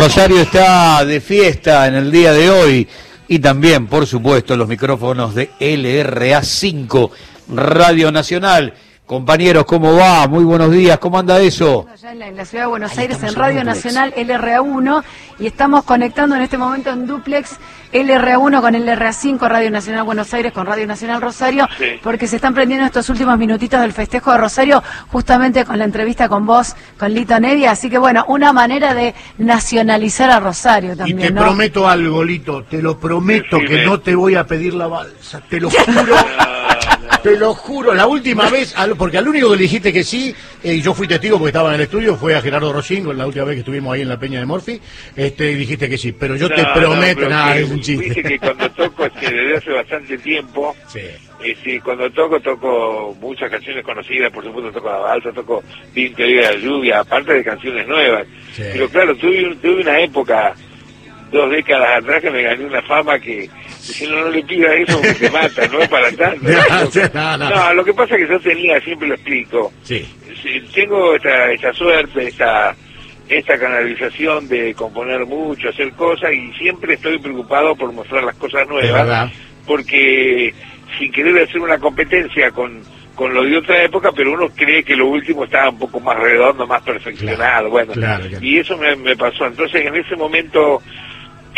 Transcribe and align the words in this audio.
Rosario 0.00 0.40
está 0.40 1.04
de 1.04 1.20
fiesta 1.20 1.86
en 1.86 1.94
el 1.94 2.10
día 2.10 2.32
de 2.32 2.48
hoy 2.48 2.88
y 3.28 3.38
también, 3.38 3.86
por 3.86 4.06
supuesto, 4.06 4.56
los 4.56 4.66
micrófonos 4.66 5.34
de 5.34 5.50
LRA5 5.60 7.10
Radio 7.48 8.10
Nacional. 8.10 8.72
Compañeros, 9.14 9.64
¿cómo 9.64 9.96
va? 9.96 10.28
Muy 10.28 10.44
buenos 10.44 10.70
días, 10.70 10.96
¿cómo 11.00 11.18
anda 11.18 11.40
eso? 11.40 11.84
Allá 11.92 12.12
en 12.12 12.20
la, 12.20 12.28
en 12.28 12.36
la 12.36 12.44
ciudad 12.44 12.62
de 12.66 12.68
Buenos 12.68 12.96
Aires, 12.96 13.20
en 13.24 13.34
Radio 13.34 13.64
Nacional 13.64 14.14
LRA1, 14.14 15.02
y 15.40 15.48
estamos 15.48 15.82
conectando 15.82 16.36
en 16.36 16.42
este 16.42 16.56
momento 16.56 16.90
en 16.90 17.08
duplex 17.08 17.56
LRA1 17.92 18.60
con 18.60 18.72
LRA5, 18.72 19.48
Radio 19.48 19.68
Nacional 19.72 20.04
Buenos 20.04 20.32
Aires 20.32 20.52
con 20.52 20.64
Radio 20.64 20.86
Nacional 20.86 21.20
Rosario, 21.20 21.66
Sí. 21.76 21.86
porque 22.04 22.28
se 22.28 22.36
están 22.36 22.54
prendiendo 22.54 22.86
estos 22.86 23.08
últimos 23.10 23.36
minutitos 23.36 23.80
del 23.80 23.92
festejo 23.92 24.30
de 24.30 24.38
Rosario, 24.38 24.80
justamente 25.08 25.64
con 25.64 25.76
la 25.80 25.86
entrevista 25.86 26.28
con 26.28 26.46
vos, 26.46 26.76
con 26.96 27.12
Lito 27.12 27.40
Nevia, 27.40 27.72
así 27.72 27.90
que 27.90 27.98
bueno, 27.98 28.24
una 28.28 28.52
manera 28.52 28.94
de 28.94 29.16
nacionalizar 29.38 30.30
a 30.30 30.38
Rosario 30.38 30.92
Y 30.92 30.96
también, 30.96 31.18
te 31.18 31.30
¿no? 31.32 31.40
prometo 31.42 31.88
algo, 31.88 32.22
Lito, 32.22 32.62
te 32.62 32.80
lo 32.80 32.96
prometo 32.96 33.58
que 33.58 33.84
no 33.84 33.98
te 33.98 34.14
voy 34.14 34.36
a 34.36 34.46
pedir 34.46 34.74
la 34.74 34.86
balsa, 34.86 35.42
te 35.50 35.58
lo 35.58 35.68
juro, 35.68 36.14
te 37.22 37.36
lo 37.36 37.54
juro, 37.54 37.92
la 37.94 38.06
última 38.06 38.48
vez, 38.48 38.74
al- 38.76 38.96
porque 38.96 39.18
al 39.18 39.28
único 39.28 39.50
que 39.50 39.56
le 39.56 39.62
dijiste 39.62 39.92
que 39.92 40.02
sí, 40.04 40.34
eh, 40.62 40.74
y 40.74 40.80
yo 40.82 40.94
fui 40.94 41.06
testigo 41.06 41.36
porque 41.38 41.50
estaba 41.50 41.68
en 41.70 41.74
el 41.76 41.80
estudio, 41.82 42.16
fue 42.16 42.34
a 42.34 42.40
Gerardo 42.40 42.72
Rocín, 42.72 43.04
con 43.04 43.16
la 43.18 43.26
última 43.26 43.44
vez 43.44 43.56
que 43.56 43.60
estuvimos 43.60 43.94
ahí 43.94 44.02
en 44.02 44.08
la 44.08 44.18
Peña 44.18 44.40
de 44.40 44.46
Morfi, 44.46 44.80
este, 45.16 45.50
y 45.52 45.54
dijiste 45.54 45.88
que 45.88 45.98
sí, 45.98 46.12
pero 46.12 46.36
yo 46.36 46.48
te 46.48 46.62
No, 46.62 46.72
prometo, 46.74 47.22
no, 47.22 47.28
nada, 47.28 47.54
que- 47.54 47.60
es 47.62 47.70
un 47.70 47.80
chiste. 47.80 48.22
que 48.22 48.38
cuando 48.38 48.70
toco 48.70 49.08
desde 49.20 49.56
hace 49.56 49.70
bastante 49.70 50.18
tiempo, 50.18 50.74
Sí. 50.88 51.00
este, 51.44 51.80
cuando 51.80 52.10
toco, 52.10 52.40
toco 52.40 53.16
muchas 53.20 53.50
canciones 53.50 53.84
conocidas, 53.84 54.30
por 54.32 54.44
supuesto 54.44 54.72
toco 54.72 54.88
la 54.90 54.98
balsa, 54.98 55.32
toco 55.32 55.62
Viento 55.94 56.22
de 56.22 56.34
la 56.42 56.54
lluvia, 56.56 57.00
aparte 57.00 57.34
de 57.34 57.44
canciones 57.44 57.86
nuevas. 57.86 58.26
Sí. 58.54 58.62
Pero 58.72 58.88
claro, 58.88 59.14
tuve, 59.16 59.54
tuve 59.60 59.82
una 59.82 60.00
época, 60.00 60.54
dos 61.32 61.50
décadas 61.50 62.02
atrás, 62.02 62.20
que 62.22 62.30
me 62.30 62.42
gané 62.42 62.64
una 62.64 62.82
fama 62.82 63.18
que, 63.18 63.48
si 63.80 64.06
no, 64.06 64.20
no 64.22 64.30
le 64.30 64.42
pida 64.44 64.74
eso, 64.74 64.98
porque 65.00 65.14
te 65.14 65.30
mata, 65.30 65.66
no 65.68 65.80
es 65.80 65.88
para 65.88 66.10
tanto. 66.12 66.46
No, 67.14 67.36
no. 67.38 67.50
No, 67.50 67.74
lo 67.74 67.84
que 67.84 67.94
pasa 67.94 68.14
es 68.16 68.26
que 68.26 68.32
yo 68.32 68.40
tenía, 68.40 68.80
siempre 68.80 69.08
lo 69.08 69.14
explico, 69.14 69.72
Sí. 69.82 70.06
Tengo 70.74 71.14
esta, 71.16 71.50
esta 71.52 71.72
suerte, 71.72 72.28
esta, 72.28 72.74
esta 73.28 73.58
canalización 73.58 74.48
de 74.48 74.74
componer 74.74 75.26
mucho, 75.26 75.68
hacer 75.68 75.92
cosas 75.92 76.32
y 76.32 76.52
siempre 76.54 76.94
estoy 76.94 77.18
preocupado 77.18 77.74
por 77.76 77.92
mostrar 77.92 78.24
las 78.24 78.36
cosas 78.36 78.66
nuevas, 78.68 79.30
porque 79.66 80.54
sin 80.98 81.12
querer 81.12 81.44
hacer 81.44 81.60
una 81.60 81.78
competencia 81.78 82.50
con, 82.52 82.82
con 83.14 83.32
lo 83.34 83.44
de 83.44 83.56
otra 83.58 83.82
época, 83.84 84.10
pero 84.12 84.32
uno 84.32 84.48
cree 84.56 84.82
que 84.82 84.96
lo 84.96 85.06
último 85.08 85.44
estaba 85.44 85.68
un 85.70 85.78
poco 85.78 86.00
más 86.00 86.18
redondo, 86.18 86.66
más 86.66 86.82
perfeccionado, 86.82 87.36
Claro, 87.36 87.70
bueno, 87.70 87.92
claro, 87.92 88.24
claro. 88.28 88.44
y 88.44 88.58
eso 88.58 88.76
me, 88.78 88.96
me 88.96 89.16
pasó. 89.16 89.46
Entonces 89.46 89.84
en 89.86 89.94
ese 89.94 90.16
momento 90.16 90.82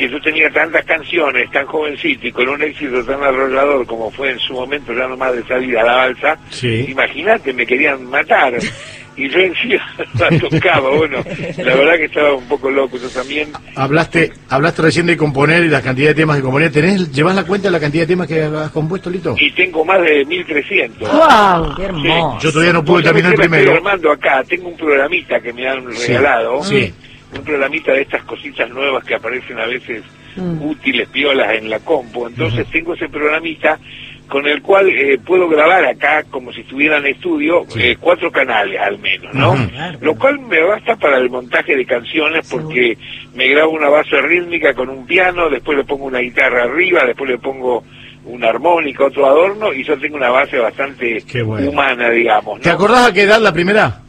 que 0.07 0.11
yo 0.11 0.21
tenía 0.21 0.51
tantas 0.51 0.85
canciones, 0.85 1.51
tan 1.51 1.67
jovencito 1.67 2.27
y 2.27 2.33
con 2.33 2.49
un 2.49 2.63
éxito 2.63 3.05
tan 3.05 3.23
arrollador 3.23 3.87
como 3.87 4.11
fue 4.11 4.31
en 4.31 4.39
su 4.41 4.53
momento 4.55 4.93
ya 4.93 5.07
nomás 5.07 5.35
de 5.35 5.45
salir 5.45 5.79
a 5.79 5.85
la 5.85 5.97
balsa, 5.97 6.37
Sí. 6.51 6.87
imagínate, 6.89 7.53
me 7.53 7.67
querían 7.67 8.05
matar. 8.09 8.55
Y 9.15 9.29
yo 9.29 9.41
encima 9.41 9.95
la 10.19 10.31
tocaba, 10.39 10.89
bueno, 10.89 11.19
la 11.59 11.75
verdad 11.75 11.97
que 11.97 12.05
estaba 12.07 12.33
un 12.35 12.49
poco 12.49 12.71
loco, 12.71 12.97
yo 12.97 13.11
también. 13.11 13.51
Hablaste, 13.77 14.33
hablaste 14.49 14.81
recién 14.81 15.05
de 15.05 15.19
componer 15.19 15.63
y 15.65 15.69
la 15.69 15.83
cantidad 15.83 16.09
de 16.09 16.15
temas 16.15 16.39
que 16.39 16.43
componer. 16.43 16.73
¿Tenés, 16.73 17.13
¿Llevas 17.13 17.35
la 17.37 17.45
cuenta 17.45 17.69
de 17.69 17.73
la 17.73 17.79
cantidad 17.81 18.05
de 18.05 18.07
temas 18.07 18.27
que 18.27 18.41
has 18.43 18.71
compuesto, 18.71 19.11
Lito? 19.11 19.35
Y 19.39 19.51
tengo 19.53 19.85
más 19.85 20.01
de 20.01 20.25
1300. 20.25 21.11
¡Wow! 21.11 21.75
Qué 21.77 21.83
hermoso. 21.85 22.39
Yo 22.41 22.53
todavía 22.53 22.73
no 22.73 22.83
pude 22.83 23.03
terminar 23.03 23.33
el 23.33 23.39
primero. 23.39 23.63
Estoy 23.65 23.77
armando 23.77 24.13
acá, 24.13 24.43
tengo 24.49 24.69
un 24.71 24.77
programita 24.79 25.41
que 25.41 25.53
me 25.53 25.69
han 25.69 25.93
Sí, 25.93 26.07
regalado. 26.07 26.65
sí. 26.65 26.95
Un 27.35 27.45
programita 27.45 27.93
de 27.93 28.03
estas 28.03 28.23
cositas 28.25 28.69
nuevas 28.71 29.05
que 29.05 29.15
aparecen 29.15 29.59
a 29.59 29.67
veces 29.67 30.03
Mm. 30.37 30.63
útiles, 30.63 31.09
piolas 31.09 31.53
en 31.55 31.69
la 31.69 31.79
compu. 31.81 32.27
Entonces 32.27 32.67
tengo 32.73 32.95
ese 32.95 33.07
programita 33.09 33.79
con 34.29 34.47
el 34.47 34.63
cual 34.63 34.89
eh, 34.89 35.19
puedo 35.23 35.47
grabar 35.47 35.85
acá 35.85 36.25
como 36.31 36.51
si 36.55 36.63
estuviera 36.63 36.97
en 36.97 37.07
estudio 37.09 37.67
Sí. 37.69 37.83
eh, 37.83 37.97
cuatro 38.01 38.33
canales 38.33 38.81
al 38.81 38.99
menos, 38.99 39.35
¿no? 39.35 39.53
Claro. 39.69 39.99
Lo 40.01 40.15
cual 40.15 40.39
me 40.41 40.63
basta 40.63 40.97
para 40.97 41.19
el 41.19 41.29
montaje 41.29 41.77
de 41.77 41.85
canciones 41.85 42.49
porque 42.51 42.97
me 43.35 43.47
grabo 43.49 43.73
una 43.73 43.91
base 43.91 44.19
rítmica 44.23 44.73
con 44.73 44.89
un 44.89 45.05
piano, 45.07 45.51
después 45.51 45.77
le 45.77 45.85
pongo 45.85 46.07
una 46.07 46.21
guitarra 46.21 46.63
arriba, 46.65 47.05
después 47.05 47.29
le 47.31 47.37
pongo 47.37 47.85
una 48.25 48.49
armónica, 48.49 49.05
otro 49.05 49.27
adorno 49.27 49.71
y 49.75 49.85
yo 49.85 49.99
tengo 49.99 50.17
una 50.17 50.31
base 50.31 50.57
bastante 50.57 51.23
bueno. 51.45 51.69
humana, 51.69 52.09
digamos. 52.09 52.57
¿no? 52.57 52.63
¿Te 52.63 52.71
acordás 52.71 53.11
a 53.11 53.13
qué 53.13 53.23
edad 53.25 53.41
la 53.41 53.53
primera? 53.53 54.01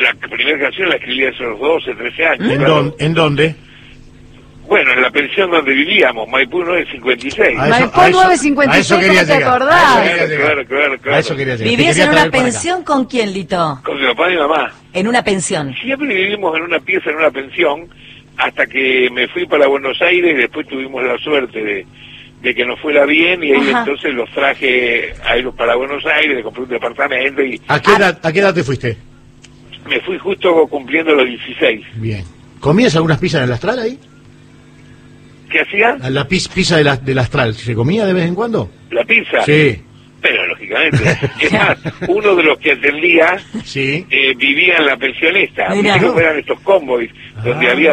La 0.00 0.14
primera 0.14 0.58
canción 0.58 0.88
la 0.88 0.96
escribí 0.96 1.26
hace 1.26 1.42
los 1.42 1.58
12, 1.60 1.94
13 1.94 2.26
años. 2.26 2.50
¿En, 2.50 2.56
claro. 2.58 2.74
dónde- 2.74 3.04
¿En 3.04 3.14
dónde? 3.14 3.54
Bueno, 4.66 4.92
en 4.92 5.02
la 5.02 5.10
pensión 5.10 5.50
donde 5.50 5.72
vivíamos, 5.72 6.28
Maipú 6.28 6.62
956. 6.62 7.58
A 7.58 7.66
eso- 7.68 7.70
Maipú 7.80 8.00
a 8.00 8.08
eso- 8.08 8.22
956, 8.22 8.70
a 8.70 8.78
eso 8.78 8.94
quería 9.00 9.20
¿cómo 9.22 9.26
te 9.26 9.34
llegar. 9.38 9.48
acordás? 9.54 9.82
A 9.82 9.84
eso 9.84 9.98
quería 10.00 10.14
Claro, 10.14 10.28
llegar. 10.28 10.46
claro, 10.46 10.66
claro, 10.68 10.98
claro. 11.02 11.16
A 11.16 11.20
eso 11.20 11.36
quería 11.36 11.54
llegar. 11.56 11.58
Te 11.70 11.76
¿Vivías 11.76 11.96
quería 11.96 12.04
en 12.04 12.10
una 12.18 12.30
pensión 12.30 12.84
con 12.84 13.04
quién, 13.06 13.32
Lito? 13.32 13.80
Con 13.84 14.00
mi 14.00 14.06
papá 14.06 14.28
y 14.30 14.32
mi 14.34 14.38
mamá. 14.38 14.72
En 14.92 15.08
una 15.08 15.24
pensión. 15.24 15.74
Siempre 15.82 16.14
vivimos 16.14 16.56
en 16.56 16.62
una 16.62 16.78
pieza, 16.78 17.10
en 17.10 17.16
una 17.16 17.30
pensión, 17.32 17.88
hasta 18.36 18.66
que 18.66 19.08
me 19.12 19.26
fui 19.28 19.44
para 19.46 19.66
Buenos 19.66 20.00
Aires 20.00 20.32
y 20.34 20.38
después 20.38 20.66
tuvimos 20.68 21.02
la 21.02 21.18
suerte 21.18 21.62
de, 21.64 21.86
de 22.40 22.54
que 22.54 22.64
nos 22.64 22.78
fuera 22.80 23.04
bien 23.06 23.42
y 23.42 23.50
ahí 23.52 23.70
Ajá. 23.70 23.80
entonces 23.80 24.14
los 24.14 24.30
traje 24.30 25.12
a 25.26 25.36
ir 25.36 25.50
para 25.50 25.74
Buenos 25.74 26.06
Aires, 26.06 26.36
le 26.36 26.42
compré 26.44 26.62
un 26.62 26.68
departamento 26.70 27.42
y 27.42 27.60
¿A 27.66 27.80
qué, 27.82 27.90
edad, 27.92 28.18
¿A 28.22 28.32
qué 28.32 28.38
edad 28.38 28.54
te 28.54 28.62
fuiste? 28.62 28.96
Me 29.88 30.00
fui 30.00 30.18
justo 30.18 30.66
cumpliendo 30.68 31.14
los 31.14 31.26
16. 31.26 31.80
Bien. 31.96 32.24
¿Comías 32.60 32.94
algunas 32.96 33.18
pizzas 33.18 33.38
en 33.40 33.44
el 33.48 33.52
astral 33.52 33.78
ahí? 33.78 33.98
¿Qué 35.50 35.60
hacía? 35.60 35.96
¿A 36.00 36.10
¿La 36.10 36.26
pis- 36.28 36.48
pizza 36.48 36.76
de 36.76 36.84
la- 36.84 36.96
del 36.96 37.18
astral 37.18 37.54
se 37.54 37.74
comía 37.74 38.06
de 38.06 38.12
vez 38.12 38.26
en 38.26 38.34
cuando? 38.34 38.70
La 38.90 39.04
pizza. 39.04 39.42
Sí. 39.44 39.80
Pero 40.22 40.46
lógicamente. 40.48 41.02
Es 41.40 41.52
más, 41.52 41.78
uno 42.08 42.36
de 42.36 42.42
los 42.42 42.58
que 42.58 42.72
atendía 42.72 43.38
Sí. 43.64 44.06
eh, 44.10 44.34
vivía 44.36 44.76
en 44.76 44.86
la. 44.86 44.96
Mirá. 44.96 45.74
Viste 45.94 46.06
cómo 46.06 46.20
eran 46.20 46.38
estos 46.38 46.60
convoys, 46.60 47.10
donde 47.42 47.68
Ah. 47.68 47.72
había 47.72 47.92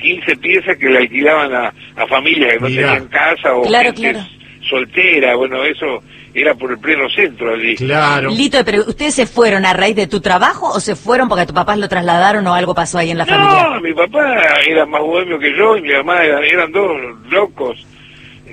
15 0.00 0.36
piezas 0.38 0.76
que 0.78 0.88
le 0.88 0.98
alquilaban 0.98 1.54
a, 1.54 1.72
a 1.96 2.06
familias 2.08 2.54
que 2.54 2.60
no 2.60 2.68
Mirá. 2.68 2.92
tenían 2.94 3.08
casa 3.08 3.54
o 3.54 3.62
Claro, 3.62 3.92
gente 3.94 4.00
claro. 4.12 4.26
soltera. 4.68 5.36
Bueno, 5.36 5.62
eso 5.64 6.02
era 6.34 6.54
por 6.54 6.70
el 6.70 6.78
pleno 6.78 7.08
centro 7.10 7.54
allí. 7.54 7.74
Claro. 7.76 8.30
Lito, 8.30 8.58
pero 8.64 8.82
¿ustedes 8.86 9.14
se 9.14 9.26
fueron 9.26 9.64
a 9.66 9.72
raíz 9.72 9.96
de 9.96 10.06
tu 10.06 10.20
trabajo 10.20 10.68
o 10.70 10.78
se 10.80 10.94
fueron 10.94 11.28
porque 11.28 11.42
a 11.42 11.46
tu 11.46 11.54
papás 11.54 11.78
lo 11.78 11.88
trasladaron 11.88 12.46
o 12.46 12.54
algo 12.54 12.74
pasó 12.74 12.98
ahí 12.98 13.10
en 13.10 13.18
la 13.18 13.26
familia? 13.26 13.68
No, 13.70 13.80
mi 13.80 13.92
papá 13.94 14.36
era 14.66 14.86
más 14.86 15.00
bohemio 15.00 15.38
que 15.38 15.56
yo 15.56 15.76
y 15.76 15.82
mi 15.82 15.92
mamá 15.92 16.22
era- 16.22 16.44
eran 16.46 16.70
dos 16.72 16.90
locos 17.30 17.84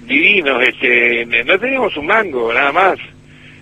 divinos. 0.04 0.62
Este, 0.64 1.26
no 1.46 1.60
teníamos 1.60 1.96
un 1.98 2.06
mango, 2.08 2.54
nada 2.54 2.72
más. 2.72 2.98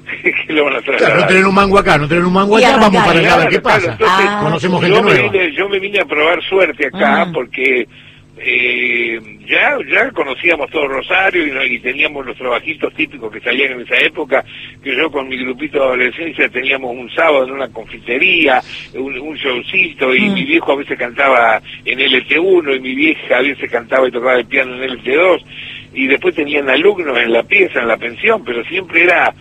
que 0.48 0.54
lo 0.54 0.66
van 0.66 0.76
a 0.76 0.82
Claro, 0.82 0.98
trasladar. 0.98 1.22
no 1.22 1.28
tener 1.28 1.46
un 1.48 1.56
mango 1.56 1.78
acá, 1.80 1.98
no 1.98 2.08
tener 2.10 2.26
un 2.26 2.34
mango 2.34 2.58
allá, 2.58 2.78
vamos 2.78 3.04
para 3.06 3.20
allá 3.20 3.34
a 3.34 3.38
ver 3.38 3.48
qué 3.50 3.62
Claro, 3.62 3.82
pasa. 3.86 3.98
claro, 3.98 4.14
entonces, 4.14 4.28
Ah. 4.30 4.40
Conocemos 4.44 4.82
gente 4.82 4.98
yo 4.98 5.04
me, 5.04 5.14
vine, 5.30 5.52
yo 5.56 5.70
me 5.70 5.80
vine 5.80 6.00
a 6.02 6.06
probar 6.06 6.44
suerte 6.44 6.88
acá 6.88 7.28
porque 7.34 7.88
eh, 8.38 9.20
ya 9.48 9.78
ya 9.92 10.10
conocíamos 10.12 10.70
todo 10.72 10.88
Rosario 10.88 11.64
y, 11.66 11.80
teníamos 11.80 12.26
los 12.26 12.38
trabajitos 12.38 12.94
típicos 12.96 13.32
que 13.32 13.40
salían 13.42 13.74
en 13.74 13.82
esa 13.82 13.98
época, 13.98 14.44
que 14.84 14.96
yo 14.96 15.12
con 15.12 15.28
mi 15.28 15.38
grupito 15.38 15.78
de 15.80 15.84
adolescencia 15.86 16.50
teníamos 16.50 16.96
un 16.96 17.10
sábado 17.12 17.46
en 17.46 17.52
una 17.52 17.68
confitería, 17.70 18.62
un, 18.96 19.20
un 19.20 19.36
showcito, 19.36 20.14
y 20.16 20.22
Mm. 20.22 20.34
mi 20.34 20.44
viejo 20.46 20.72
a 20.72 20.76
veces 20.78 20.98
cantaba 20.98 21.62
en 21.86 22.00
LT1 22.00 22.76
y 22.76 22.80
mi 22.80 22.96
vieja 22.96 23.38
a 23.38 23.42
veces 23.42 23.70
cantaba 23.70 24.08
y 24.08 24.12
tocaba 24.12 24.36
el 24.40 24.46
piano 24.46 24.76
en 24.76 24.90
LT2, 24.92 25.42
y 25.94 26.08
después 26.08 26.34
tenían 26.34 26.70
alumnos 26.70 27.18
en 27.20 27.32
la 27.34 27.44
pieza, 27.44 27.82
en 27.82 27.88
la 27.88 27.98
pensión, 27.98 28.44
pero 28.44 28.64
siempre 28.66 29.04
era 29.04 29.34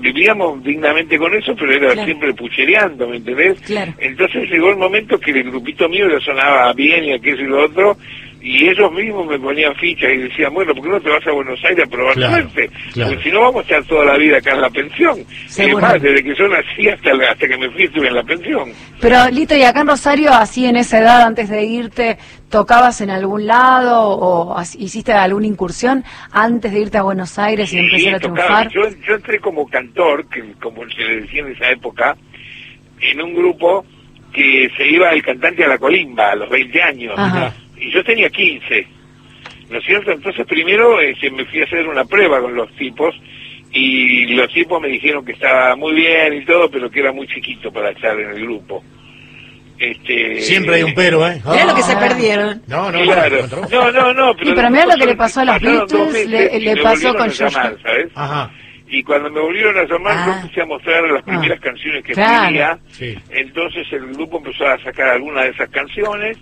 vivíamos 0.00 0.62
dignamente 0.64 1.18
con 1.18 1.34
eso, 1.34 1.54
pero 1.54 1.70
era 1.72 1.92
Claro. 1.92 2.04
siempre 2.04 2.32
puchereando, 2.34 3.06
¿me 3.08 3.16
entendés? 3.18 3.60
Claro. 3.60 3.92
Entonces 3.98 4.50
llegó 4.50 4.70
el 4.70 4.76
momento 4.78 5.18
que 5.20 5.30
el 5.30 5.44
grupito 5.44 5.88
mío 5.88 6.08
le 6.08 6.20
sonaba 6.20 6.72
bien 6.72 7.04
y 7.04 7.12
aquello 7.12 7.42
y 7.44 7.48
lo 7.48 7.64
otro, 7.64 7.96
y 8.46 8.68
ellos 8.68 8.92
mismos 8.92 9.26
me 9.26 9.38
ponían 9.38 9.74
fichas 9.76 10.10
y 10.12 10.18
decían, 10.18 10.52
bueno, 10.52 10.74
¿por 10.74 10.84
qué 10.84 10.90
no 10.90 11.00
te 11.00 11.08
vas 11.08 11.26
a 11.26 11.32
Buenos 11.32 11.58
Aires 11.64 11.86
a 11.86 11.90
probar 11.90 12.14
Claro, 12.14 12.32
suerte? 12.50 12.70
claro. 12.92 13.10
Porque 13.12 13.24
si 13.24 13.30
no 13.34 13.40
vamos 13.40 13.56
a 13.56 13.60
estar 13.62 13.84
toda 13.84 14.04
la 14.04 14.18
vida 14.18 14.36
acá 14.36 14.52
en 14.52 14.60
la 14.60 14.68
pensión. 14.68 15.24
Seguro. 15.48 15.78
Es 15.78 15.82
más, 15.82 16.02
desde 16.02 16.22
que 16.22 16.34
yo 16.34 16.48
nací 16.48 16.88
hasta, 16.90 17.14
la- 17.14 17.30
hasta 17.30 17.48
que 17.48 17.56
me 17.56 17.70
fui 17.70 17.84
estuve 17.84 18.08
en 18.08 18.14
la 18.14 18.22
pensión. 18.22 18.70
Pero 19.00 19.16
Lito, 19.30 19.56
¿y 19.56 19.62
acá 19.62 19.80
en 19.80 19.88
Rosario, 19.88 20.30
así 20.34 20.66
en 20.66 20.76
esa 20.76 20.98
edad, 20.98 21.22
antes 21.22 21.48
de 21.48 21.64
irte, 21.64 22.18
tocabas 22.50 23.00
en 23.00 23.08
algún 23.08 23.46
lado 23.46 24.10
o 24.10 24.60
hiciste 24.78 25.12
alguna 25.14 25.46
incursión 25.46 26.04
antes 26.30 26.70
de 26.70 26.80
irte 26.80 26.98
a 26.98 27.02
Buenos 27.02 27.38
Aires 27.38 27.72
y 27.72 27.78
Sí, 27.78 27.78
empezar 27.78 28.14
a 28.16 28.20
tocaba. 28.20 28.68
triunfar? 28.68 28.92
Yo, 28.92 29.06
yo 29.06 29.14
entré 29.14 29.40
como 29.40 29.66
cantor, 29.66 30.28
que 30.28 30.52
como 30.60 30.82
se 30.90 30.98
le 31.02 31.20
decía 31.22 31.40
en 31.40 31.52
esa 31.52 31.70
época, 31.70 32.14
en 33.00 33.20
un 33.22 33.34
grupo 33.34 33.86
que 34.34 34.68
se 34.76 34.86
iba 34.86 35.10
el 35.12 35.22
cantante 35.22 35.64
a 35.64 35.68
la 35.68 35.78
colimba 35.78 36.32
a 36.32 36.34
los 36.36 36.50
20 36.50 36.82
años. 36.82 37.14
Ajá. 37.16 37.54
Y 37.86 37.90
yo 37.92 38.02
tenía 38.04 38.28
15. 38.30 38.86
¿No 39.70 39.78
es 39.78 39.84
cierto? 39.84 40.12
Entonces 40.12 40.46
primero 40.46 41.00
este, 41.00 41.30
me 41.30 41.44
fui 41.46 41.60
a 41.60 41.64
hacer 41.64 41.86
una 41.88 42.04
prueba 42.04 42.40
con 42.40 42.54
los 42.54 42.70
tipos 42.76 43.14
y 43.72 44.26
los 44.34 44.52
tipos 44.52 44.80
me 44.80 44.88
dijeron 44.88 45.24
que 45.24 45.32
estaba 45.32 45.74
muy 45.76 45.94
bien 45.94 46.34
y 46.34 46.44
todo, 46.44 46.70
pero 46.70 46.90
que 46.90 47.00
era 47.00 47.12
muy 47.12 47.26
chiquito 47.26 47.72
para 47.72 47.90
estar 47.90 48.18
en 48.20 48.30
el 48.30 48.42
grupo. 48.42 48.82
Este, 49.78 50.40
Siempre 50.40 50.76
hay 50.76 50.82
un 50.84 50.94
pero, 50.94 51.26
¿eh? 51.26 51.40
Mirá 51.44 51.64
lo 51.66 51.74
que 51.74 51.82
se 51.82 51.92
Ah. 51.92 51.98
perdieron. 51.98 52.62
No, 52.68 52.92
no, 52.92 53.02
Claro. 53.02 53.36
no. 53.50 53.68
No, 53.68 53.90
no, 53.92 54.14
no. 54.14 54.32
Sí, 54.34 54.52
pero 54.54 54.70
mirá 54.70 54.86
lo 54.86 54.94
que 54.96 55.06
le 55.06 55.16
pasó 55.16 55.40
a 55.40 55.44
los 55.46 55.60
Beatles, 55.60 55.92
meses 56.12 56.62
le- 56.62 56.76
pasó 56.82 57.14
con 57.14 57.28
llamar. 57.28 57.76
¿sabes? 57.82 58.06
Ajá. 58.14 58.50
Y 58.88 59.02
cuando 59.02 59.30
me 59.30 59.40
volvieron 59.40 59.76
a 59.76 59.84
llamar, 59.84 60.16
Ah. 60.16 60.24
yo 60.26 60.32
empecé 60.42 60.60
a 60.60 60.66
mostrar 60.66 61.02
las 61.10 61.22
Ah. 61.22 61.26
primeras 61.26 61.60
canciones 61.60 62.04
que 62.04 62.12
Claro. 62.12 62.78
Sí. 62.88 63.18
Entonces 63.30 63.86
el 63.92 64.06
grupo 64.14 64.38
empezó 64.38 64.66
a 64.68 64.78
sacar 64.84 65.08
algunas 65.08 65.44
de 65.44 65.50
esas 65.50 65.68
canciones 65.70 66.36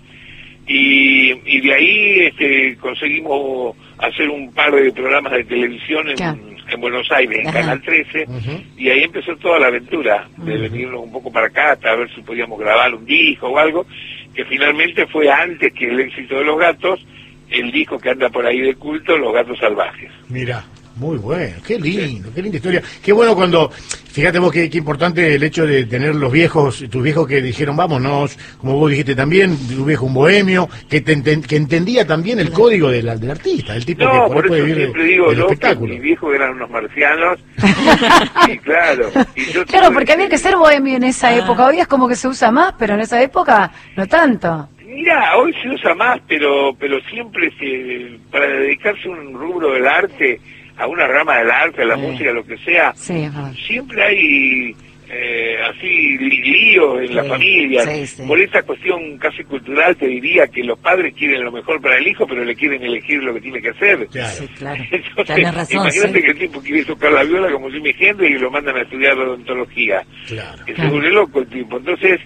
y, 0.67 1.31
y 1.45 1.61
de 1.61 1.73
ahí 1.73 2.19
este, 2.21 2.77
conseguimos 2.77 3.75
hacer 3.97 4.29
un 4.29 4.53
par 4.53 4.71
de 4.73 4.91
programas 4.91 5.33
de 5.33 5.43
televisión 5.43 6.09
en, 6.09 6.15
Claro. 6.15 6.39
en 6.69 6.81
Buenos 6.81 7.11
Aires, 7.11 7.39
en 7.39 7.47
Ajá. 7.47 7.59
Canal 7.61 7.81
13, 7.81 8.23
Ujú. 8.27 8.61
y 8.77 8.89
ahí 8.89 9.03
empezó 9.03 9.35
toda 9.37 9.59
la 9.59 9.67
aventura 9.67 10.27
de 10.37 10.57
venirnos 10.57 11.01
un 11.03 11.11
poco 11.11 11.31
para 11.31 11.47
acá, 11.47 11.71
hasta 11.73 11.95
ver 11.95 12.13
si 12.15 12.21
podíamos 12.21 12.59
grabar 12.59 12.93
un 12.95 13.05
disco 13.05 13.47
o 13.49 13.57
algo, 13.57 13.85
que 14.33 14.45
finalmente 14.45 15.05
fue 15.07 15.29
antes 15.29 15.71
que 15.73 15.85
el 15.89 15.99
éxito 15.99 16.35
de 16.39 16.45
Los 16.45 16.57
Gatos, 16.59 17.05
el 17.49 17.71
disco 17.71 17.99
que 17.99 18.09
anda 18.09 18.29
por 18.29 18.45
ahí 18.45 18.61
de 18.61 18.75
culto, 18.75 19.17
Los 19.17 19.33
Gatos 19.33 19.59
Salvajes. 19.59 20.09
Mira, 20.29 20.63
muy 20.95 21.17
bueno, 21.17 21.55
qué 21.65 21.79
lindo, 21.79 22.29
qué 22.33 22.41
linda 22.41 22.57
historia. 22.57 22.81
Qué 23.03 23.11
bueno 23.11 23.35
cuando, 23.35 23.69
fíjate 23.71 24.37
vos 24.39 24.51
qué, 24.51 24.69
qué 24.69 24.77
importante 24.77 25.33
el 25.35 25.43
hecho 25.43 25.65
de 25.65 25.85
tener 25.85 26.13
los 26.15 26.31
viejos, 26.31 26.85
tus 26.91 27.01
viejos 27.03 27.27
que 27.27 27.41
dijeron 27.41 27.75
vámonos, 27.75 28.37
como 28.59 28.77
vos 28.77 28.89
dijiste 28.91 29.15
también, 29.15 29.57
tu 29.67 29.85
viejo 29.85 30.05
un 30.05 30.13
bohemio, 30.13 30.69
que, 30.89 31.01
te 31.01 31.17
enten- 31.17 31.45
que 31.45 31.55
entendía 31.55 32.05
también 32.05 32.39
el 32.39 32.51
código 32.51 32.89
de 32.91 33.01
la- 33.03 33.15
del 33.15 33.31
artista, 33.31 33.75
el 33.75 33.85
tipo 33.85 34.01
que 34.09 34.17
por 34.17 34.33
por 34.33 34.47
puede 34.47 34.61
vivir 34.61 34.77
siempre 34.83 35.03
digo 35.05 35.29
del 35.29 35.37
yo 35.39 35.47
que 35.47 35.53
espectáculo. 35.53 35.93
mis 35.93 36.01
viejos 36.03 36.35
eran 36.35 36.51
unos 36.51 36.69
marcianos. 36.69 37.39
y 38.53 38.57
claro. 38.59 39.09
y 39.35 39.45
yo 39.51 39.65
Claro, 39.65 39.93
porque 39.93 40.13
había 40.13 40.29
que 40.29 40.37
ser 40.37 40.55
bohemio 40.55 40.97
en 40.97 41.03
esa 41.05 41.29
Ah. 41.29 41.37
época. 41.37 41.65
Hoy 41.67 41.79
es 41.79 41.87
como 41.87 42.07
que 42.07 42.15
se 42.15 42.27
usa 42.27 42.51
más, 42.51 42.73
pero 42.77 42.93
en 42.93 43.01
esa 43.01 43.21
época 43.21 43.71
no 43.95 44.05
tanto. 44.07 44.69
Mira, 44.85 45.35
hoy 45.37 45.51
se 45.61 45.69
usa 45.69 45.95
más, 45.95 46.19
pero 46.27 46.75
pero 46.79 46.99
siempre 47.09 47.49
se, 47.59 48.19
para 48.31 48.45
dedicarse 48.47 49.07
a 49.07 49.11
un 49.11 49.33
rubro 49.33 49.71
del 49.73 49.87
arte, 49.87 50.39
a 50.83 50.87
una 50.87 51.07
rama 51.07 51.37
del 51.39 51.51
arte, 51.51 51.85
la 51.85 51.95
Sí. 51.95 52.01
música, 52.01 52.31
lo 52.31 52.43
que 52.45 52.57
sea, 52.59 52.93
Sí, 52.95 53.27
siempre 53.67 54.03
hay 54.03 54.75
eh, 55.15 55.57
así 55.69 56.17
líos 56.17 57.01
en 57.03 57.15
la 57.15 57.23
familia. 57.25 57.83
sí, 57.83 58.07
sí. 58.07 58.23
Por 58.27 58.39
esta 58.39 58.63
cuestión 58.63 59.17
casi 59.19 59.43
cultural 59.43 59.95
te 59.95 60.07
diría 60.07 60.47
que 60.47 60.63
los 60.63 60.79
padres 60.79 61.13
quieren 61.13 61.43
lo 61.43 61.51
mejor 61.51 61.79
para 61.81 61.97
el 61.97 62.07
hijo, 62.07 62.25
pero 62.25 62.43
le 62.43 62.55
quieren 62.55 62.81
elegir 62.83 63.21
lo 63.21 63.31
que 63.35 63.41
tiene 63.41 63.61
que 63.61 63.69
hacer. 63.69 64.07
Claro. 64.07 64.29
Sí, 64.33 64.47
claro. 64.57 64.83
Entonces, 64.91 65.53
razón, 65.53 65.81
imagínate 65.81 66.21
que 66.23 66.31
el 66.31 66.39
tipo 66.39 66.61
quiere 66.61 66.85
tocar 66.85 67.11
la 67.11 67.23
viola 67.23 67.51
como 67.51 67.69
Jimmy 67.69 67.93
Hendrix 67.99 68.35
y 68.37 68.39
lo 68.39 68.49
mandan 68.49 68.75
a 68.77 68.81
estudiar 68.81 69.15
odontología. 69.19 70.03
Claro. 70.27 70.65
Que 70.65 70.75
se 70.75 70.87
vuelve 70.87 71.11
loco 71.11 71.39
el 71.41 71.47
tipo. 71.47 71.77
Entonces, 71.77 72.19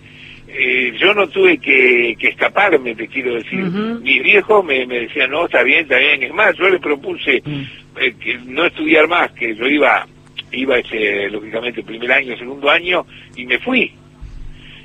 eh, 0.48 0.94
yo 0.98 1.13
no 1.13 1.27
tuve 1.27 1.57
que, 1.57 2.15
que 2.18 2.30
escaparme, 2.30 2.95
te 2.95 3.07
quiero 3.10 3.33
decir. 3.36 3.60
Mis 3.60 4.24
viejos 4.24 4.63
me, 4.63 4.86
me 4.88 5.00
decían, 5.01 5.30
no, 5.31 5.45
está 5.45 5.62
bien, 5.62 5.80
está 5.81 5.98
bien. 5.98 6.24
Es 6.24 6.33
más, 6.33 6.56
yo 6.57 6.69
le 6.69 6.80
propuse 6.80 7.42
Mm. 7.44 7.63
Eh, 8.00 8.14
que 8.20 8.38
no 8.46 8.66
estudiar 8.66 9.08
más, 9.08 9.32
que 9.32 9.56
yo 9.56 9.68
iba, 9.68 10.06
iba 10.52 10.78
ese, 10.78 11.30
lógicamente, 11.30 11.84
primer 11.84 12.12
año, 12.12 12.38
segundo 12.38 12.70
año, 12.70 13.06
y 13.36 13.46
me 13.46 13.60
fui. 13.60 13.94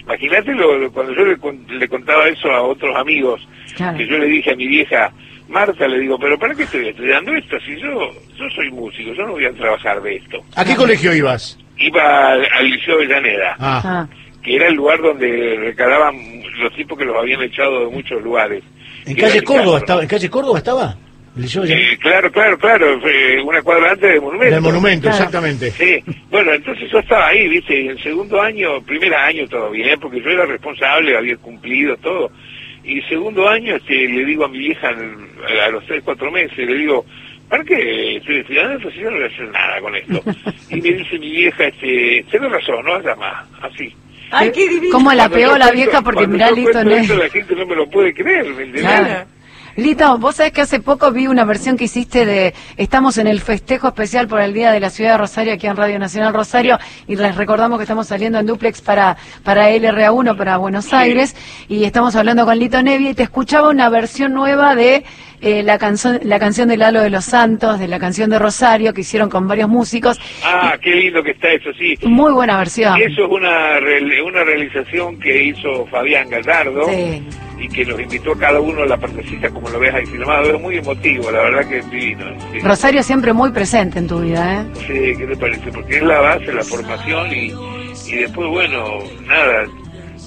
Imagínate 0.02 0.52
lo- 0.54 0.78
lo- 0.78 0.92
cuando 0.92 1.14
yo 1.14 1.24
le, 1.24 1.36
le 1.78 1.88
contaba 1.88 2.28
eso 2.28 2.50
a 2.50 2.62
otros 2.62 2.94
amigos, 2.96 3.46
Claro. 3.76 3.96
que 3.96 4.06
yo 4.06 4.18
le 4.18 4.26
dije 4.26 4.52
a 4.52 4.56
mi 4.56 4.66
vieja, 4.66 5.12
Marta, 5.48 5.86
le 5.86 6.00
digo, 6.00 6.18
pero 6.18 6.38
¿para 6.38 6.54
qué 6.54 6.64
estoy 6.64 6.88
estudiando 6.88 7.34
esto? 7.34 7.56
Si 7.60 7.76
yo, 7.78 8.10
yo 8.36 8.48
soy 8.54 8.70
músico, 8.70 9.12
yo 9.12 9.26
no 9.26 9.32
voy 9.32 9.44
a 9.44 9.52
trabajar 9.52 10.02
de 10.02 10.16
esto. 10.16 10.42
¿A 10.56 10.64
qué 10.64 10.74
colegio 10.74 11.14
ibas? 11.14 11.58
Iba 11.78 12.32
al, 12.32 12.46
al 12.52 12.68
Liceo 12.70 12.98
de 12.98 13.06
Llaneda, 13.06 13.56
Ah, 13.58 13.80
Ah, 13.84 14.08
que 14.42 14.56
era 14.56 14.66
el 14.68 14.74
lugar 14.74 15.00
donde 15.00 15.56
recalaban 15.58 16.16
los 16.58 16.74
tipos 16.74 16.98
que 16.98 17.04
los 17.04 17.16
habían 17.16 17.42
echado 17.42 17.80
de 17.80 17.86
muchos 17.94 18.22
lugares. 18.22 18.62
¿en 19.06 19.16
calle 19.16 19.42
Córdoba 19.42 19.78
estaba? 19.78 20.02
¿En 20.02 20.08
calle 20.08 20.30
Córdoba 20.30 20.58
estaba? 20.58 20.96
¿El 21.34 21.42
liceo 21.42 21.62
de- 21.62 21.72
Eh, 21.74 21.98
claro, 21.98 22.30
claro, 22.30 22.58
claro, 22.58 23.00
una 23.44 23.62
cuadra 23.62 23.92
antes 23.92 24.10
del 24.10 24.20
monumento. 24.20 24.54
del 24.54 24.62
monumento, 24.62 25.02
Claro. 25.08 25.16
exactamente. 25.16 25.70
Sí, 25.70 26.02
bueno, 26.30 26.52
entonces 26.52 26.90
yo 26.90 26.98
estaba 26.98 27.28
ahí, 27.28 27.48
viste, 27.48 27.80
y 27.80 27.88
el 27.88 28.02
segundo 28.02 28.40
año, 28.40 28.82
primer 28.82 29.14
año 29.14 29.48
todo 29.48 29.70
bien, 29.70 29.98
porque 29.98 30.20
yo 30.20 30.28
era 30.30 30.44
responsable, 30.44 31.16
había 31.16 31.36
cumplido 31.38 31.96
todo. 31.98 32.30
Y 32.84 33.00
segundo 33.02 33.48
año 33.48 33.76
este, 33.76 33.94
le 34.08 34.24
digo 34.24 34.44
a 34.44 34.48
mi 34.48 34.58
vieja 34.58 34.88
a 34.88 35.68
los 35.70 35.86
tres, 35.86 36.02
cuatro 36.04 36.30
meses, 36.30 36.58
le 36.58 36.74
digo, 36.74 37.06
¿para 37.48 37.64
qué 37.64 38.16
estoy 38.16 38.36
estudiando 38.38 38.74
esto 38.76 38.90
si 38.90 38.98
yo 38.98 39.10
no 39.10 39.16
voy 39.16 39.24
a 39.24 39.28
hacer 39.28 39.48
nada 39.48 39.80
con 39.80 39.94
esto? 39.96 40.22
Y 40.70 40.80
me 40.82 40.88
dice 40.92 41.18
mi 41.18 41.30
vieja, 41.30 41.64
este, 41.66 42.24
tenés 42.30 42.50
razón, 42.50 42.84
no 42.84 42.94
hagas 42.94 43.16
más, 43.18 43.46
así. 43.62 43.94
Ay, 44.30 44.50
qué 44.50 44.66
divino. 44.68 44.92
¿Cómo 44.92 45.12
la 45.12 45.28
pegó 45.28 45.56
la 45.58 45.70
vieja? 45.70 46.00
Porque 46.02 46.26
mirá, 46.26 46.50
Lito, 46.50 46.82
no 46.84 46.90
la 47.16 47.28
gente 47.30 47.54
no 47.54 47.66
me 47.66 47.76
lo 47.76 47.86
puede 47.88 48.14
creer, 48.14 48.44
¿me 48.46 48.62
entendés? 48.64 48.82
Claro. 48.82 49.26
Lito, 49.76 50.18
vos 50.18 50.36
sabés 50.36 50.52
que 50.52 50.60
hace 50.60 50.80
poco 50.80 51.10
vi 51.12 51.26
una 51.26 51.44
versión 51.44 51.78
que 51.78 51.84
hiciste 51.84 52.26
de 52.26 52.52
Estamos 52.76 53.16
en 53.16 53.26
el 53.26 53.40
festejo 53.40 53.88
especial 53.88 54.28
por 54.28 54.40
el 54.40 54.52
Día 54.52 54.70
de 54.70 54.80
la 54.80 54.90
Ciudad 54.90 55.12
de 55.12 55.18
Rosario 55.18 55.54
aquí 55.54 55.66
en 55.66 55.76
Radio 55.76 55.98
Nacional 55.98 56.34
Rosario 56.34 56.78
y 57.08 57.16
les 57.16 57.36
recordamos 57.36 57.78
que 57.78 57.84
estamos 57.84 58.06
saliendo 58.06 58.38
en 58.38 58.46
duplex 58.46 58.82
para, 58.82 59.16
para 59.42 59.70
LRA1, 59.70 60.36
para 60.36 60.58
Buenos. 60.58 60.92
Aires 60.92 61.34
y 61.68 61.84
estamos 61.84 62.16
hablando 62.16 62.44
con 62.44 62.58
Lito 62.58 62.82
Nevia 62.82 63.10
y 63.10 63.14
te 63.14 63.22
escuchaba 63.22 63.70
una 63.70 63.88
versión 63.88 64.34
nueva 64.34 64.74
de 64.74 65.04
eh, 65.40 65.62
la, 65.62 65.78
canción, 65.78 66.20
la 66.22 66.38
canción 66.38 66.68
de 66.68 66.76
Lalo 66.76 67.00
de 67.00 67.08
los 67.10 67.24
Santos, 67.24 67.78
de 67.78 67.88
la 67.88 67.98
canción 67.98 68.28
de 68.28 68.38
Rosario 68.38 68.92
que 68.92 69.00
hicieron 69.00 69.30
con 69.30 69.48
varios 69.48 69.68
músicos. 69.68 70.20
Ah, 70.44 70.76
qué 70.80 70.94
lindo 70.94 71.22
que 71.22 71.30
está 71.30 71.48
eso, 71.48 71.70
sí. 71.78 71.96
Muy 72.02 72.32
buena 72.32 72.58
versión. 72.58 73.00
Eso 73.00 73.24
es 73.24 73.30
una, 73.30 73.78
una 74.24 74.44
realización 74.44 75.18
que 75.18 75.44
hizo 75.44 75.86
Fabián 75.86 76.28
Gallardo 76.28 76.86
Sí. 76.88 77.22
Y 77.58 77.68
que 77.68 77.84
nos 77.84 78.00
invitó 78.00 78.32
a 78.32 78.38
cada 78.38 78.60
uno 78.60 78.82
a 78.82 78.86
la 78.86 78.96
partecita 78.96 79.48
como 79.50 79.68
lo 79.70 79.78
ves 79.78 79.94
ahí 79.94 80.06
filmado. 80.06 80.54
Es 80.54 80.60
muy 80.60 80.76
emotivo, 80.78 81.30
la 81.30 81.42
verdad 81.42 81.68
que 81.68 81.78
es 81.78 81.90
divino. 81.90 82.24
Sí, 82.52 82.58
Rosario 82.60 83.02
siempre 83.02 83.32
muy 83.32 83.50
presente 83.52 83.98
en 83.98 84.06
tu 84.08 84.20
vida, 84.20 84.62
¿eh? 84.62 84.66
Sí, 84.86 85.16
¿qué 85.18 85.26
te 85.26 85.36
parece? 85.36 85.70
Porque 85.72 85.96
es 85.96 86.02
la 86.02 86.20
base, 86.20 86.52
la 86.52 86.62
formación 86.64 87.32
y, 87.32 87.52
y 88.10 88.16
después, 88.16 88.48
bueno, 88.48 88.98
nada. 89.26 89.64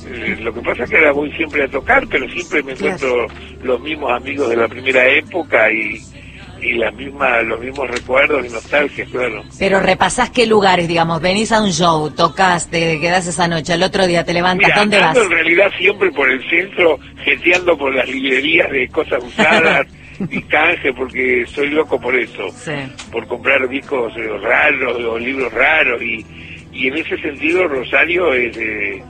eh, 0.07 0.37
lo 0.41 0.53
que 0.53 0.61
pasa 0.61 0.83
es 0.83 0.89
que 0.89 0.97
ahora 0.97 1.11
voy 1.11 1.31
siempre 1.33 1.63
a 1.63 1.67
tocar, 1.67 2.05
pero 2.07 2.27
siempre 2.29 2.63
me 2.63 2.73
encuentro 2.73 3.27
los 3.63 3.81
mismos 3.81 4.11
amigos 4.11 4.49
de 4.49 4.55
la 4.57 4.67
primera 4.67 5.07
época 5.09 5.71
y, 5.71 5.99
y 6.61 6.73
las 6.73 6.93
mismas, 6.93 7.43
los 7.45 7.59
mismos 7.59 7.89
recuerdos 7.89 8.45
y 8.45 8.49
nostalgias, 8.49 9.09
claro. 9.09 9.43
Pero 9.59 9.79
repasás 9.79 10.29
qué 10.29 10.45
lugares, 10.45 10.87
digamos, 10.87 11.21
venís 11.21 11.51
a 11.51 11.61
un 11.61 11.71
show, 11.71 12.09
tocas, 12.11 12.69
te 12.69 12.99
quedás 12.99 13.27
esa 13.27 13.47
noche, 13.47 13.73
al 13.73 13.83
otro 13.83 14.07
día 14.07 14.23
te 14.23 14.33
levantas, 14.33 14.67
Mira, 14.67 14.79
¿dónde 14.79 14.99
vas? 14.99 15.17
en 15.17 15.29
realidad 15.29 15.71
siempre 15.77 16.11
por 16.11 16.29
el 16.29 16.41
centro, 16.49 16.97
jeteando 17.23 17.77
por 17.77 17.93
las 17.93 18.07
librerías 18.09 18.69
de 18.71 18.87
cosas 18.89 19.21
usadas 19.23 19.85
y 20.29 20.41
canje, 20.43 20.93
porque 20.93 21.45
soy 21.47 21.69
loco 21.69 21.99
por 21.99 22.15
eso, 22.15 22.49
Sí. 22.55 22.71
por 23.11 23.27
comprar 23.27 23.67
discos 23.67 24.13
eh, 24.17 24.27
raros 24.41 24.97
o 25.03 25.19
libros 25.19 25.51
raros, 25.53 26.01
y, 26.01 26.25
y 26.71 26.87
en 26.87 26.97
ese 26.97 27.17
sentido 27.17 27.67
Rosario 27.67 28.33
es, 28.33 28.55
eh, 28.57 29.03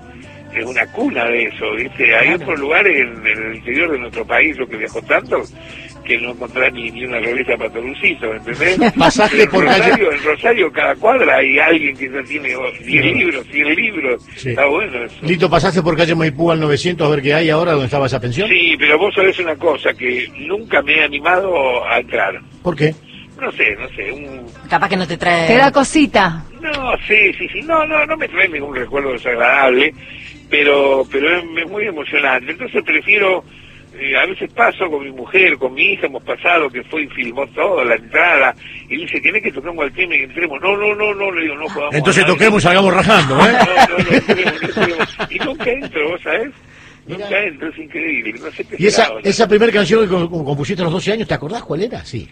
es 0.53 0.65
una 0.65 0.85
cuna 0.87 1.25
de 1.25 1.43
eso, 1.43 1.71
¿viste? 1.75 2.15
Hay 2.15 2.27
Claro. 2.29 2.43
otros 2.43 2.59
lugares 2.59 2.95
en, 3.01 3.27
en 3.27 3.43
el 3.49 3.55
interior 3.55 3.91
de 3.91 3.99
nuestro 3.99 4.25
país, 4.25 4.57
lo 4.57 4.67
que 4.67 4.77
viajó 4.77 5.01
tanto, 5.03 5.41
que 6.05 6.17
no 6.19 6.31
encontrás 6.31 6.71
ni, 6.73 6.91
ni 6.91 7.03
una 7.05 7.19
revista 7.19 7.57
para 7.57 7.69
Torucito, 7.71 8.33
¿entendés? 8.33 8.77
Pasaste 8.97 9.43
en 9.43 9.49
por 9.49 9.65
calle- 9.65 9.81
Rosario, 9.83 10.11
en 10.11 10.23
Rosario 10.23 10.71
cada 10.71 10.95
cuadra 10.95 11.37
hay 11.37 11.57
alguien 11.59 11.97
que 11.97 12.09
ya 12.09 12.23
tiene 12.23 12.49
10 12.49 12.57
Sí. 12.85 12.99
libros, 13.13 13.45
100 13.51 13.75
libros, 13.75 14.23
Sí. 14.35 14.49
está 14.49 14.65
bueno 14.65 15.03
eso. 15.03 15.15
Lito, 15.23 15.49
¿pasaste 15.49 15.81
por 15.81 15.97
calle 15.97 16.15
Maipú 16.15 16.51
al 16.51 16.59
900 16.59 17.07
a 17.07 17.09
ver 17.09 17.21
qué 17.21 17.33
hay 17.33 17.49
ahora 17.49 17.71
donde 17.71 17.85
estaba 17.85 18.05
esa 18.05 18.19
pensión? 18.19 18.47
Sí, 18.49 18.75
pero 18.77 18.97
vos 18.97 19.13
sabés 19.13 19.37
una 19.39 19.55
cosa, 19.55 19.93
que 19.93 20.29
nunca 20.37 20.81
me 20.81 20.93
he 20.97 21.03
animado 21.03 21.85
a 21.85 21.99
entrar. 21.99 22.39
¿Por 22.63 22.75
qué? 22.75 22.93
No 23.41 23.51
sé, 23.51 23.75
no 23.75 23.89
sé, 23.89 24.11
un... 24.13 24.45
Capaz 24.69 24.87
que 24.87 24.95
no 24.95 25.05
te 25.05 25.17
trae... 25.17 25.47
Te 25.47 25.57
da 25.57 25.69
cosita. 25.71 26.45
No, 26.61 26.93
sí, 27.07 27.33
sí, 27.37 27.47
sí, 27.51 27.61
no, 27.63 27.85
no, 27.85 28.05
no 28.05 28.15
me 28.15 28.27
trae 28.29 28.47
ningún 28.47 28.73
recuerdo 28.75 29.11
desagradable, 29.11 29.93
pero, 30.49 31.05
pero 31.11 31.37
es, 31.37 31.43
es 31.57 31.69
muy 31.69 31.83
emocionante. 31.85 32.51
Entonces 32.51 32.81
prefiero, 32.83 33.43
eh, 33.99 34.17
a 34.17 34.25
veces 34.25 34.51
paso 34.53 34.89
con 34.89 35.03
mi 35.03 35.11
mujer, 35.11 35.57
con 35.57 35.73
mi 35.73 35.93
hija, 35.93 36.07
hemos 36.07 36.23
pasado 36.23 36.69
que 36.69 36.83
fue 36.83 37.03
y 37.03 37.07
filmó 37.07 37.45
todo, 37.47 37.83
la 37.83 37.95
entrada, 37.95 38.55
y 38.89 38.97
dice, 38.97 39.21
¿querés 39.21 39.43
que 39.43 39.51
toquemos 39.51 39.85
el 39.85 39.93
tema 39.93 40.15
y 40.15 40.23
entremos? 40.23 40.61
No, 40.61 40.75
no, 40.77 40.93
no, 40.95 41.13
no, 41.13 41.31
le 41.31 41.41
digo, 41.43 41.55
no 41.55 41.65
podamos. 41.73 41.95
Entonces 41.95 42.25
toquemos 42.25 42.61
y 42.61 42.65
salgamos 42.65 42.93
rajando, 42.93 43.35
No, 43.37 43.47
¿eh? 43.47 43.53
no, 43.53 43.97
no, 43.97 44.11
entremos, 44.11 44.61
no 44.61 44.67
entremos. 44.67 45.17
Y 45.29 45.39
nunca 45.39 45.69
entro, 45.71 46.09
¿vos 46.09 46.21
sabés? 46.21 46.49
Nunca 47.07 47.39
entro, 47.43 47.69
es 47.69 47.77
increíble, 47.77 48.33
no 48.43 48.51
sé 48.51 48.65
qué 48.65 48.75
Y 48.79 48.87
esa, 48.87 49.09
esa 49.23 49.47
primera 49.47 49.71
canción 49.71 50.01
que 50.03 50.09
com- 50.09 50.43
compusiste 50.45 50.81
a 50.81 50.85
los 50.85 50.93
12 50.93 51.11
años, 51.13 51.27
¿te 51.27 51.33
acordás 51.35 51.63
cuál 51.63 51.83
era? 51.83 52.03
Sí. 52.03 52.27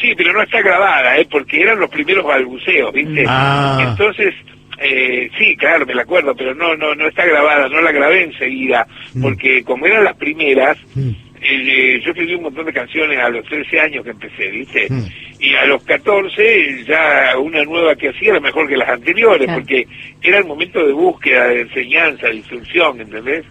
Sí, 0.00 0.12
pero 0.16 0.32
no 0.32 0.42
está 0.42 0.60
grabada, 0.60 1.16
¿eh? 1.18 1.26
porque 1.30 1.60
eran 1.62 1.80
los 1.80 1.88
primeros 1.90 2.24
balbuceos, 2.24 2.92
¿viste? 2.92 3.24
Ah. 3.26 3.78
Entonces, 3.90 4.34
eh, 4.78 5.30
sí, 5.38 5.56
claro, 5.56 5.86
me 5.86 5.94
la 5.94 6.02
acuerdo, 6.02 6.34
pero 6.34 6.54
no, 6.54 6.76
no, 6.76 6.94
no 6.94 7.08
está 7.08 7.24
grabada, 7.24 7.68
no 7.68 7.80
la 7.80 7.92
grabé 7.92 8.24
enseguida, 8.24 8.86
Mm. 9.14 9.22
porque 9.22 9.62
como 9.64 9.86
eran 9.86 10.04
las 10.04 10.16
primeras, 10.16 10.76
Mm. 10.94 11.10
eh, 11.42 12.00
yo 12.04 12.10
escribí 12.10 12.34
un 12.34 12.42
montón 12.42 12.66
de 12.66 12.72
canciones 12.72 13.18
a 13.18 13.28
los 13.28 13.44
13 13.46 13.80
años 13.80 14.04
que 14.04 14.10
empecé, 14.10 14.48
¿viste? 14.50 14.86
Mm. 14.90 15.04
Y 15.38 15.54
a 15.54 15.66
los 15.66 15.82
14 15.84 16.84
ya 16.84 17.34
una 17.38 17.62
nueva 17.64 17.94
que 17.94 18.08
hacía 18.08 18.30
era 18.30 18.40
mejor 18.40 18.68
que 18.68 18.76
las 18.76 18.88
anteriores, 18.88 19.44
Claro. 19.46 19.60
porque 19.60 19.86
era 20.22 20.38
el 20.38 20.44
momento 20.44 20.84
de 20.86 20.92
búsqueda, 20.92 21.48
de 21.48 21.60
enseñanza, 21.62 22.28
de 22.28 22.36
instrucción, 22.36 23.00
¿entendés? 23.00 23.44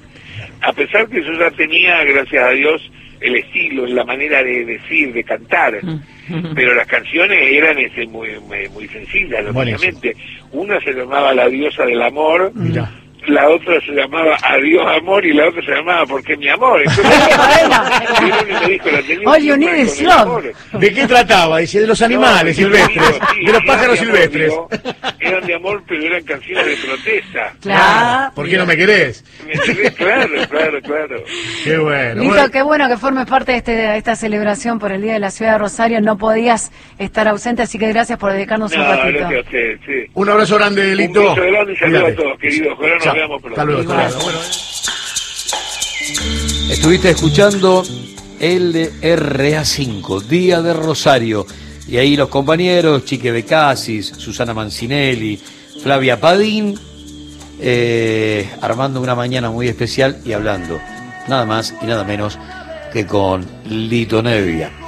A 0.65 0.73
pesar 0.73 1.07
que 1.07 1.23
yo 1.23 1.33
ya 1.33 1.51
tenía, 1.51 2.03
gracias 2.03 2.43
a 2.43 2.49
Dios, 2.49 2.91
el 3.19 3.35
estilo, 3.35 3.85
la 3.85 4.03
manera 4.03 4.43
de 4.43 4.65
decir, 4.65 5.13
de 5.13 5.23
cantar, 5.23 5.79
pero 6.55 6.73
las 6.73 6.87
canciones 6.87 7.37
eran 7.51 7.77
este, 7.77 8.07
muy, 8.07 8.39
muy, 8.39 8.67
muy 8.69 8.87
sencillas, 8.87 9.45
lógicamente. 9.45 10.15
Una 10.51 10.79
se 10.81 10.93
llamaba 10.93 11.33
La 11.33 11.47
diosa 11.47 11.85
del 11.85 12.01
amor, 12.01 12.51
Mirá. 12.55 12.91
La 13.27 13.49
otra 13.49 13.79
se 13.81 13.91
llamaba 13.91 14.37
Adiós 14.43 14.85
amor 14.97 15.25
y 15.25 15.33
la 15.33 15.47
otra 15.49 15.61
se 15.63 15.71
llamaba 15.71 16.05
¿Por 16.05 16.23
qué 16.23 16.35
mi 16.37 16.49
amor? 16.49 16.81
Love. 19.21 20.11
amor. 20.11 20.53
¿De 20.73 20.93
qué 20.93 21.07
trataba? 21.07 21.59
Dice, 21.59 21.79
de 21.81 21.87
los 21.87 22.01
animales 22.01 22.57
No, 22.57 22.65
silvestres, 22.65 23.19
sí, 23.33 23.45
de 23.45 23.51
los 23.51 23.63
pájaros 23.65 23.99
de 23.99 24.05
amor, 24.05 24.15
silvestres. 24.17 24.49
digo, 24.49 24.69
eran 25.19 25.45
de 25.45 25.55
amor, 25.55 25.83
pero 25.87 26.03
eran 26.03 26.23
canciones 26.23 26.65
de 26.65 26.75
protesta. 26.87 27.53
Claro. 27.61 28.31
¿Por 28.35 28.49
qué 28.49 28.57
no 28.57 28.65
me 28.65 28.77
querés? 28.77 29.23
Claro, 29.97 30.29
claro, 30.49 30.81
claro. 30.81 31.23
Qué 31.63 31.77
bueno. 31.77 32.21
Lito, 32.21 32.33
Bueno, 32.33 32.51
qué 32.51 32.61
bueno 32.61 32.87
que 32.87 32.97
formes 32.97 33.25
parte 33.25 33.51
de, 33.53 33.57
este, 33.59 33.71
de 33.71 33.97
esta 33.97 34.15
celebración 34.15 34.79
por 34.79 34.91
el 34.91 35.01
Día 35.01 35.13
de 35.13 35.19
la 35.19 35.31
Ciudad 35.31 35.53
de 35.53 35.57
Rosario. 35.59 36.01
No 36.01 36.17
podías 36.17 36.71
estar 36.99 37.27
ausente, 37.27 37.61
así 37.63 37.77
que 37.79 37.87
gracias 37.89 38.17
por 38.19 38.31
dedicarnos 38.33 38.71
No, 38.75 38.81
un 38.83 38.87
ratito. 38.89 39.19
gracias 39.19 39.37
a 39.37 39.41
usted, 39.45 39.79
sí. 39.85 40.11
Un 40.13 40.29
abrazo 40.29 40.55
grande, 40.57 40.91
Un 40.91 40.97
Lito. 40.97 41.21
beso 41.21 41.35
grande 41.35 41.73
y 41.73 41.75
saludos 41.77 42.01
a 42.01 42.03
Cuídate. 42.05 42.23
todos, 42.23 42.39
queridos. 42.39 42.73
Ojalá 42.77 42.95
nos 42.95 43.07
Hasta 43.15 43.63
luego. 43.65 43.81
Igual. 43.81 43.99
hasta 43.99 44.19
luego. 44.19 44.23
Bueno, 44.23 44.39
Estuviste 46.69 47.11
escuchando 47.11 47.83
LRA5, 48.39 50.21
Día 50.23 50.61
de 50.61 50.73
Rosario. 50.73 51.45
Y 51.87 51.97
ahí 51.97 52.15
los 52.15 52.29
compañeros, 52.29 53.05
Chique 53.05 53.31
Becasis, 53.31 54.07
Susana 54.17 54.53
Mancinelli, 54.53 55.39
Flavia 55.81 56.19
Padín, 56.19 56.77
eh, 57.59 58.49
armando 58.61 58.99
una 58.99 59.15
mañana 59.15 59.49
muy 59.49 59.67
especial 59.67 60.19
y 60.25 60.33
hablando 60.33 60.79
nada 61.27 61.45
más 61.45 61.73
y 61.81 61.85
nada 61.85 62.03
menos 62.03 62.37
que 62.91 63.05
con 63.05 63.45
Lito 63.65 64.21
Nevia. 64.21 64.71